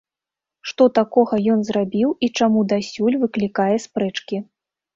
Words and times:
Што 0.71 0.87
такога 0.99 1.39
ён 1.57 1.61
зрабіў 1.67 2.09
і 2.27 2.31
чаму 2.41 2.65
дасюль 2.73 3.21
выклікае 3.27 3.71
спрэчкі? 3.87 4.45